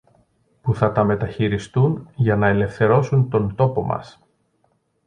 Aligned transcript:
που 0.61 0.75
θα 0.75 0.91
τα 0.91 1.03
μεταχειριστούν 1.03 2.09
για 2.15 2.35
να 2.35 2.47
ελευθερώσουν 2.47 3.29
τον 3.29 3.55
τόπο 3.55 3.81
μας 3.81 4.19